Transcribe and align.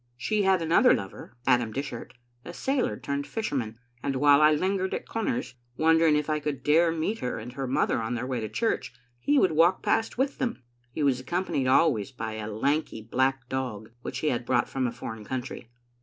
She 0.17 0.41
had 0.41 0.63
another 0.63 0.95
lover, 0.95 1.37
Adam 1.45 1.71
Dishart, 1.71 2.15
a 2.43 2.53
sailor 2.55 2.97
turned 2.97 3.27
fisherman; 3.27 3.77
and 4.01 4.15
while 4.15 4.41
I 4.41 4.51
lingered 4.51 4.95
at 4.95 5.07
comers, 5.07 5.53
wondering 5.77 6.15
if 6.15 6.27
I 6.27 6.39
could 6.39 6.63
dare 6.63 6.89
to 6.89 6.97
meet 6.97 7.19
her 7.19 7.37
and 7.37 7.53
her 7.53 7.67
mother 7.67 8.01
on 8.01 8.15
their 8.15 8.25
way 8.25 8.39
to 8.39 8.49
church, 8.49 8.95
he 9.19 9.37
would 9.37 9.51
walk 9.51 9.83
past 9.83 10.17
with 10.17 10.39
them. 10.39 10.63
He 10.91 11.03
was 11.03 11.19
accompanied 11.19 11.67
always 11.67 12.11
by 12.11 12.33
a 12.37 12.47
lanky 12.51 13.03
black 13.03 13.47
dog, 13.47 13.91
which 14.01 14.17
he 14.17 14.29
had 14.29 14.43
brought 14.43 14.67
from 14.67 14.87
a 14.87 14.91
foreign 14.91 15.23
country. 15.23 15.69